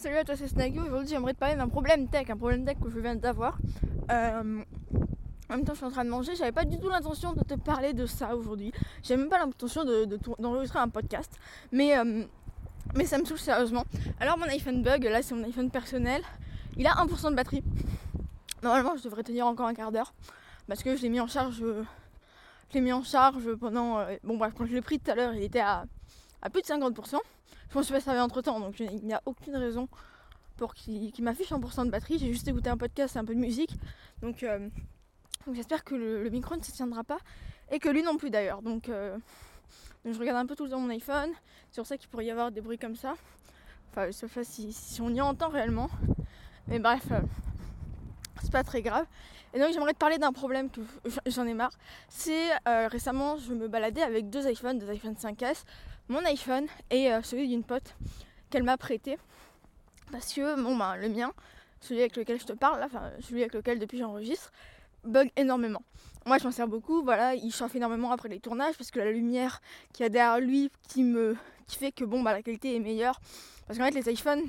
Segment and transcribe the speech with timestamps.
[0.00, 0.78] Salut à toi, c'est Snaggy.
[0.78, 3.58] Aujourd'hui, j'aimerais te parler d'un problème tech, un problème tech que je viens d'avoir.
[4.12, 4.62] Euh,
[5.50, 6.36] en même temps, je suis en train de manger.
[6.36, 8.72] J'avais pas du tout l'intention de te parler de ça aujourd'hui.
[9.02, 9.84] J'avais même pas l'intention
[10.38, 11.32] d'enregistrer de, un podcast.
[11.72, 12.22] Mais, euh,
[12.94, 13.82] mais ça me touche sérieusement.
[14.20, 16.22] Alors, mon iPhone bug, là, c'est mon iPhone personnel.
[16.76, 17.64] Il a 1% de batterie.
[18.62, 20.14] Normalement, je devrais tenir encore un quart d'heure.
[20.68, 21.56] Parce que je l'ai mis en charge.
[21.56, 23.98] Je l'ai mis en charge pendant.
[23.98, 25.86] Euh, bon, bref, quand je l'ai pris tout à l'heure, il était à,
[26.42, 27.18] à plus de 50%.
[27.70, 29.88] Je m'en suis pas servi entre temps, donc il n'y a aucune raison
[30.56, 32.18] pour qu'il m'affiche 100% de batterie.
[32.18, 33.74] J'ai juste écouté un podcast et un peu de musique.
[34.22, 34.68] Donc, euh,
[35.52, 37.18] j'espère que le, micro ne se tiendra pas.
[37.70, 38.62] Et que lui non plus d'ailleurs.
[38.62, 39.16] Donc, euh,
[40.04, 41.30] je regarde un peu tout le temps mon iPhone.
[41.70, 43.14] C'est pour ça qu'il pourrait y avoir des bruits comme ça.
[43.90, 45.90] Enfin, sauf si, si on y entend réellement.
[46.66, 47.20] Mais bref, euh,
[48.42, 49.06] c'est pas très grave.
[49.54, 50.80] Et donc j'aimerais te parler d'un problème que
[51.26, 51.72] j'en ai marre.
[52.08, 55.64] C'est récemment je me baladais avec deux iPhones, deux iPhone 5S
[56.08, 57.94] mon iPhone et euh, celui d'une pote
[58.50, 59.18] qu'elle m'a prêté.
[60.10, 61.32] Parce que bon, ben, le mien,
[61.80, 64.52] celui avec lequel je te parle, enfin celui avec lequel depuis j'enregistre,
[65.04, 65.82] bug énormément.
[66.26, 69.10] Moi je m'en sers beaucoup, voilà, il chauffe énormément après les tournages parce que la
[69.10, 69.60] lumière
[69.92, 72.80] qu'il y a derrière lui qui me qui fait que bon bah la qualité est
[72.80, 73.20] meilleure.
[73.66, 74.42] Parce qu'en fait les iPhones,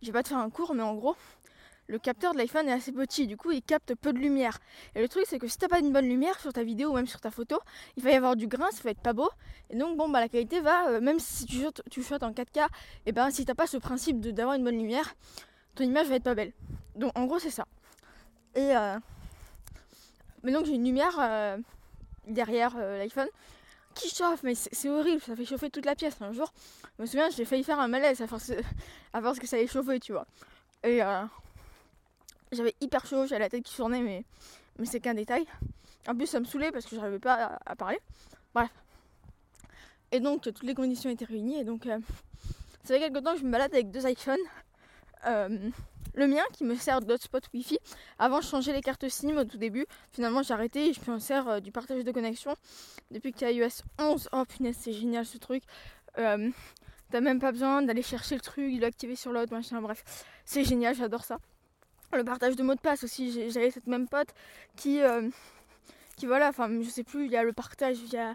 [0.00, 1.16] je vais pas te faire un cours mais en gros,
[1.88, 4.58] le capteur de l'iPhone est assez petit, du coup il capte peu de lumière.
[4.94, 6.94] Et le truc c'est que si t'as pas une bonne lumière sur ta vidéo ou
[6.94, 7.58] même sur ta photo,
[7.96, 9.30] il va y avoir du grain, ça va être pas beau.
[9.70, 12.68] Et donc bon bah la qualité va, euh, même si tu shootes, tu en 4K,
[13.06, 15.14] et ben si t'as pas ce principe d'avoir une bonne lumière,
[15.74, 16.52] ton image va être pas belle.
[16.94, 17.66] Donc en gros c'est ça.
[18.54, 18.98] Et euh,
[20.42, 21.56] mais donc j'ai une lumière euh,
[22.26, 23.28] derrière l'iPhone
[23.94, 26.20] qui chauffe, mais c'est horrible, ça fait chauffer toute la pièce.
[26.20, 26.52] Un jour,
[26.98, 28.52] je me souviens, j'ai failli faire un malaise à force,
[29.12, 30.26] à que ça allait chauffer, tu vois.
[30.84, 31.02] Et
[32.52, 34.24] j'avais hyper chaud, j'avais la tête qui tournait, mais,
[34.78, 35.46] mais c'est qu'un détail.
[36.06, 37.98] En plus, ça me saoulait parce que j'arrivais pas à, parler.
[38.54, 38.70] Bref.
[40.10, 41.60] Et donc, toutes les conditions étaient réunies.
[41.60, 41.98] Et donc, euh,
[42.84, 44.38] ça fait quelques temps que je me balade avec deux iPhones.
[45.26, 45.70] Euh,
[46.14, 47.78] le mien qui me sert d'hotspot Wi-Fi.
[48.18, 49.84] Avant, je changeais les cartes SIM au tout début.
[50.12, 52.54] Finalement, j'ai arrêté et je me sers euh, du partage de connexion
[53.10, 54.30] depuis qu'il y a iOS 11.
[54.32, 55.62] Oh punaise, c'est génial ce truc.
[56.16, 59.80] T'as même pas besoin d'aller chercher le truc, de l'activer sur l'autre, machin.
[59.80, 60.04] Bref,
[60.44, 61.38] c'est génial, j'adore ça
[62.16, 63.50] le partage de mots de passe aussi.
[63.50, 64.28] J'avais cette même pote
[64.76, 65.28] qui, euh,
[66.16, 68.34] qui voilà, enfin, je sais plus, il y a le partage via.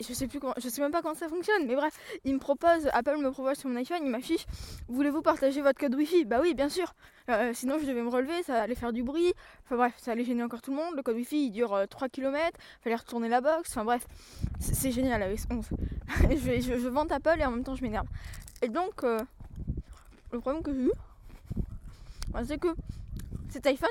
[0.00, 2.38] Je sais plus comment, je sais même pas comment ça fonctionne, mais bref, il me
[2.38, 4.46] propose, Apple me propose sur mon iPhone, il m'affiche,
[4.86, 6.26] voulez-vous partager votre code Wi-Fi?
[6.26, 6.94] Bah oui, bien sûr.
[7.28, 9.32] Euh, sinon, je devais me relever, ça allait faire du bruit.
[9.64, 10.94] Enfin bref, ça allait gêner encore tout le monde.
[10.94, 13.70] Le code Wi-Fi, il dure 3 km, fallait retourner la box.
[13.70, 14.06] Enfin bref,
[14.60, 15.68] c'est génial avec 11.
[16.30, 18.06] je, je, je, vante Apple et en même temps, je m'énerve.
[18.62, 19.18] Et donc, euh,
[20.32, 20.92] le problème que j'ai eu,
[22.42, 22.68] c'est que
[23.48, 23.88] cet iPhone,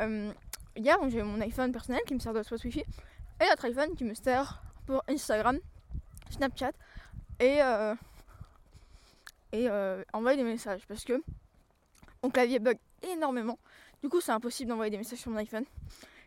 [0.00, 0.32] euh,
[0.76, 4.04] hier j'ai mon iPhone personnel qui me sert de hotspot Wi-Fi et l'autre iPhone qui
[4.04, 5.58] me sert pour Instagram,
[6.30, 6.72] Snapchat
[7.40, 7.94] et, euh,
[9.52, 11.22] et euh, envoyer des messages parce que
[12.22, 13.58] mon clavier bug énormément.
[14.02, 15.64] Du coup, c'est impossible d'envoyer des messages sur mon iPhone.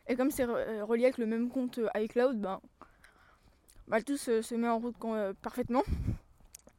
[0.07, 2.61] Et comme c'est relié avec le même compte iCloud, ben,
[3.88, 4.95] ben tout se, met en route
[5.41, 5.84] parfaitement.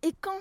[0.03, 0.39] Et quand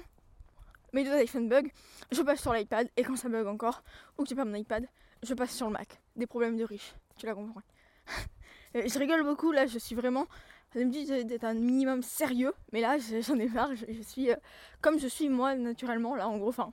[1.04, 1.72] deux iPhone bug,
[2.12, 3.84] je passe sur l'iPad et quand ça bug encore,
[4.18, 4.88] ou que j'ai pas mon iPad,
[5.24, 6.00] je passe sur le Mac.
[6.16, 7.64] Des problèmes de riches, tu l'as compris.
[8.76, 10.28] je rigole beaucoup là, je suis vraiment.
[10.76, 14.36] Je me dis d'être un minimum sérieux, mais là j'en ai marre, je, suis euh,
[14.82, 16.50] comme je suis moi naturellement là en gros.
[16.50, 16.72] Enfin,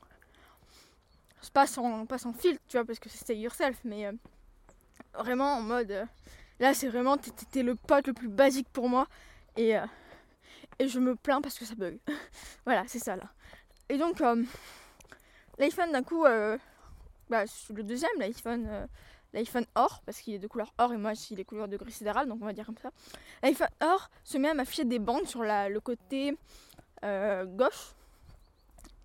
[1.42, 4.12] je passe en, passe en filtre, tu vois, parce que stay yourself, mais euh,
[5.14, 5.90] vraiment en mode.
[5.90, 6.04] Euh,
[6.60, 9.08] là c'est vraiment, t'es le pote le plus basique pour moi
[9.56, 9.74] et,
[10.78, 11.98] et je me plains parce que ça bug.
[12.64, 13.30] voilà, c'est ça là.
[13.88, 14.42] Et donc, euh,
[15.58, 16.56] l'iPhone, d'un coup, euh,
[17.28, 18.86] bah, le deuxième, l'iPhone euh,
[19.32, 21.90] l'iPhone or, parce qu'il est de couleur or et moi j'ai les couleurs de gris
[21.90, 22.90] sidéral, donc on va dire comme ça.
[23.42, 26.36] L'iPhone or se met à m'afficher des bandes sur la, le côté
[27.02, 27.94] gauche.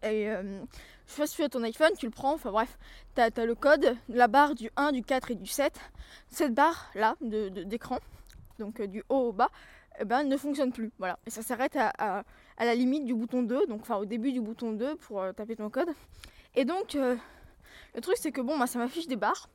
[0.03, 0.61] Et je
[1.07, 2.77] sais pas si tu as ton iPhone, tu le prends, enfin bref,
[3.15, 5.73] tu as, le code, la barre du 1, du 4 et du 7.
[6.29, 7.97] Cette barre là d'écran,
[8.59, 9.49] de, donc du haut au bas,
[9.99, 10.91] eh ben, ne fonctionne plus.
[10.97, 11.17] Voilà.
[11.25, 12.23] Et ça s'arrête à, à,
[12.65, 15.55] la limite du bouton 2, donc enfin au début du bouton 2 pour euh, taper
[15.55, 15.89] ton code.
[16.55, 17.15] Et donc, euh,
[17.95, 19.49] le truc c'est que bon, bah, ça m'affiche des barres.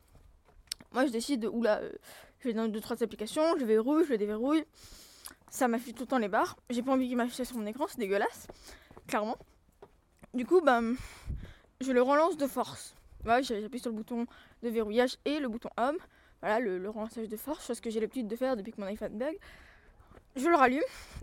[0.92, 1.92] Moi je décide, de, oula, euh,
[2.40, 4.64] je vais dans 2-3 applications, je verrouille, je le déverrouille.
[5.50, 6.56] Ça m'affiche tout le temps les barres.
[6.70, 8.46] J'ai pas envie qu'il m'affiche sur mon écran, c'est dégueulasse,
[9.06, 9.36] clairement.
[10.32, 10.96] Du coup, ben,
[11.80, 12.94] je le relance de force.
[13.22, 14.26] Voilà, j'appuie sur le bouton
[14.62, 15.98] de verrouillage et le bouton Home.
[16.40, 18.86] Voilà, le, le relançage de force, chose que j'ai l'habitude de faire depuis que mon
[18.86, 19.38] iPhone bug
[20.36, 20.82] je le rallume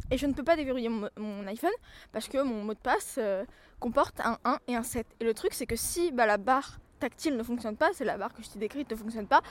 [0.09, 1.71] et je ne peux pas déverrouiller mon, iPhone
[2.11, 3.45] parce que mon mot de passe euh,
[3.79, 5.07] comporte un 1 et un 7.
[5.19, 8.17] Et le truc, c'est que si bah, la barre tactile ne fonctionne pas, c'est la
[8.17, 9.41] barre que je t'ai décrite ne fonctionne pas,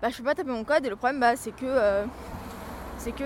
[0.00, 2.04] bah, je peux pas taper mon code et le problème, bah, c'est que, euh,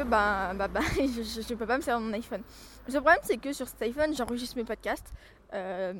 [0.07, 2.43] bah, bah, je ne peux pas me servir mon iPhone.
[2.87, 5.13] Le problème, c'est que sur cet iPhone, j'enregistre mes podcasts.
[5.53, 5.95] Euh,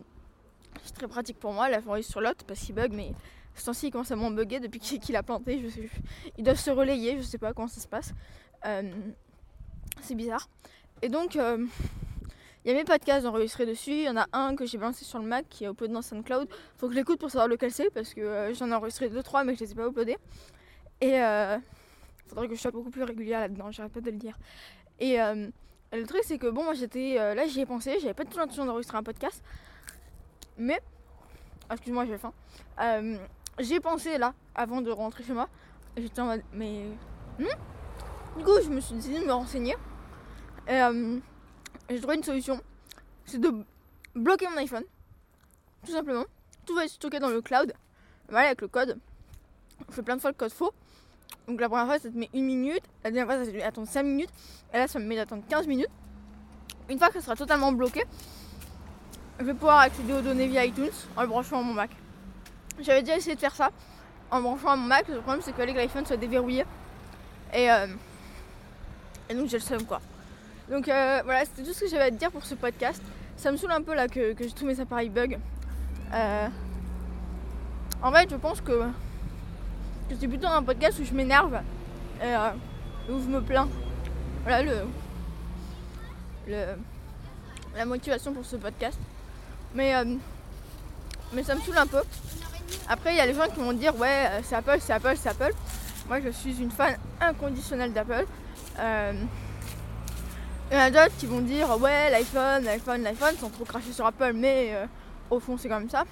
[0.83, 3.13] c'est très pratique pour moi, la forêt sur l'autre parce qu'il bug, mais
[3.55, 5.63] ce temps-ci il commence à moins bugger depuis qu'il a planté.
[6.37, 8.13] Ils doivent se relayer, je sais pas comment ça se passe.
[10.03, 10.49] C'est bizarre.
[11.03, 11.65] Et donc, euh,
[12.65, 13.91] il y a mes podcasts enregistrés dessus.
[13.91, 16.03] Il y en a un que j'ai balancé sur le Mac qui est uploadé dans
[16.03, 16.49] SoundCloud.
[16.77, 19.45] Faut que je l'écoute pour savoir lequel c'est parce que euh, j'en ai enregistré 2-3
[19.45, 20.19] mais je les ai pas uploadés.
[21.01, 21.61] Et il
[22.29, 24.39] faudrait que je sois beaucoup plus régulière là-dedans, j'arrête pas de le dire.
[25.01, 28.31] Et le truc c'est que bon, moi j'étais là, j'y ai pensé, j'avais pas du
[28.31, 29.43] tout l'intention d'enregistrer un podcast.
[30.57, 30.81] Mais,
[31.71, 32.33] excuse-moi, j'ai faim.
[33.59, 35.49] j'ai pensé là, avant de rentrer chez moi.
[35.97, 36.87] J'étais en mode, mais.
[37.39, 37.45] Hmm?
[38.37, 39.77] Du coup, je me suis décidé de me renseigner.
[40.67, 41.19] Et euh,
[41.89, 42.61] j'ai trouvé une solution.
[43.27, 43.53] C'est de
[44.15, 44.85] bloquer mon iPhone.
[45.85, 46.25] Tout simplement.
[46.67, 47.73] Tout va être stocké dans le cloud.
[48.29, 48.99] Voilà, avec le code.
[49.89, 50.73] On fait plein de fois le code faux.
[51.47, 52.83] Donc la première fois, ça te met une minute.
[53.03, 54.31] La deuxième fois, ça te met d'attendre 5 minutes.
[54.73, 55.91] Et là, ça me met d'attendre 15 minutes.
[56.89, 58.05] Une fois que ça sera totalement bloqué,
[59.39, 61.91] je vais pouvoir accéder aux données via iTunes en le branchant à mon Mac.
[62.81, 63.71] J'avais déjà essayé de faire ça
[64.31, 65.09] en branchant à mon Mac.
[65.09, 66.65] Le problème, c'est que l'iPhone soit déverrouillé.
[67.53, 67.87] Et euh,
[69.29, 70.01] et donc j'ai le seum quoi.
[70.71, 73.03] Donc euh, voilà, c'était tout ce que j'avais à te dire pour ce podcast.
[73.37, 75.39] Ça me saoule un peu là que, que tous mes appareils bug.
[76.13, 76.49] Euh,
[78.03, 78.83] en fait, je pense que,
[80.21, 81.55] c'est plutôt un podcast où je m'énerve
[82.21, 82.51] et euh,
[83.11, 83.69] où je me plains.
[84.43, 84.83] Voilà le,
[86.47, 86.65] le,
[87.77, 88.99] la motivation pour ce podcast.
[89.75, 89.93] Mais,
[91.33, 92.03] mais ça me saoule un peu.
[92.89, 95.31] Après, il y a les gens qui vont dire ouais, c'est Apple, c'est Apple, c'est
[95.31, 95.53] Apple.
[96.09, 98.27] Moi, je suis une fan inconditionnelle d'Apple.
[98.79, 99.13] Euh,
[100.71, 103.93] il y en a d'autres qui vont dire ouais l'iPhone, l'iPhone, l'iPhone sans trop cracher
[103.93, 104.87] sur Apple mais euh,
[105.31, 106.05] au fond c'est quand même ça.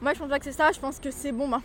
[0.00, 1.60] Moi je pense pas que c'est ça, je pense que c'est bon bah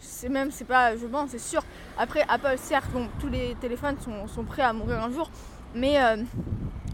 [0.00, 1.62] c'est même c'est pas je pense c'est sûr.
[1.98, 5.30] Après Apple certes bon tous les téléphones sont, prêts à mourir un jour
[5.74, 6.16] mais euh,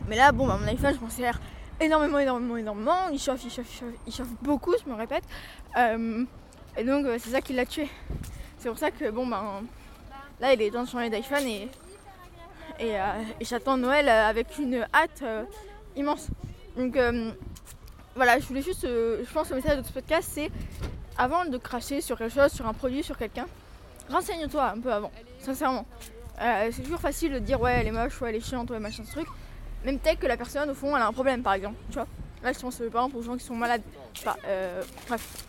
[0.06, 1.28] mais là bon bah, mon iPhone je pense qu'il
[1.81, 5.25] énormément énormément énormément il chauffe il chauffe il chauffe, il chauffe beaucoup je me répète
[6.78, 7.88] et donc c'est ça qui l'a tué.
[8.58, 9.62] C'est pour ça que bon bah
[10.40, 11.69] là il est temps de changer d'iPhone et
[12.78, 13.05] et, euh,
[13.40, 15.44] j'attends Noël euh, avec une hâte euh,
[15.96, 16.28] immense.
[16.76, 16.99] Donc
[18.14, 20.50] voilà, je voulais juste, je pense que le message de ce podcast, c'est
[21.19, 23.46] avant de cracher sur quelque chose, sur un produit, sur quelqu'un,
[24.11, 25.87] renseigne-toi un peu avant, sincèrement.
[26.38, 29.05] c'est toujours facile de dire ouais elle est moche, ouais elle est chiante, ouais machin
[29.05, 29.26] ce truc.
[29.84, 32.06] Même peut-être que la personne au fond elle a un problème par exemple, tu vois.
[32.43, 33.82] Là je pense par exemple aux gens qui sont malades.
[34.19, 34.37] Enfin,
[35.08, 35.44] bref,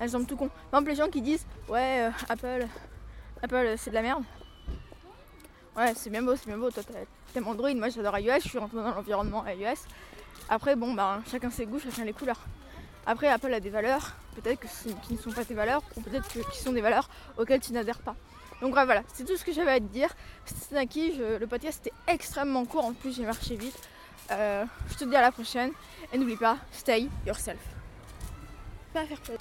[0.00, 0.48] elles semblent tout con.
[0.70, 2.66] Par exemple les gens qui disent ouais Apple,
[3.42, 4.22] Apple c'est de la merde.
[5.76, 6.70] Ouais, c'est bien beau, c'est bien beau.
[6.70, 6.82] Toi,
[7.34, 9.76] t'aimes Android, moi j'adore iOS, je suis rentrée dans l'environnement iOS.
[10.48, 12.40] Après, bon, bah, chacun ses goûts, chacun les couleurs.
[13.04, 14.60] Après, Apple a des valeurs, peut-être
[15.02, 17.98] qui ne sont pas tes valeurs, ou peut-être qui sont des valeurs auxquelles tu n'adhères
[17.98, 18.16] pas.
[18.62, 20.08] Donc voilà, c'est tout ce que j'avais à te dire.
[20.46, 23.78] C'était Naki, je, le podcast était extrêmement court, en plus j'ai marché vite.
[24.30, 25.72] Euh, je te dis à la prochaine,
[26.10, 27.60] et n'oublie pas, stay yourself.
[28.94, 29.36] Pas faire peur.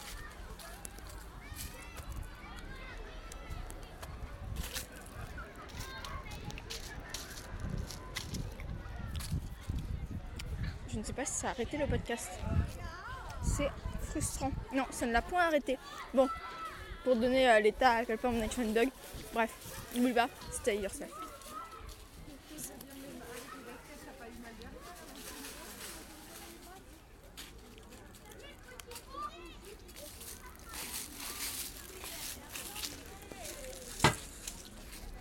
[11.06, 12.31] Ne sais pas si ça a arrêté le podcast.
[13.44, 13.69] C'est
[14.02, 14.52] frustrant.
[14.74, 15.78] Non, ça ne l'a point arrêté.
[16.13, 16.28] Bon,
[17.04, 18.90] pour donner l'état à quel point mon iPhone bug.
[19.34, 19.52] Bref,
[19.96, 21.25] n'oublie pas, stay yourself.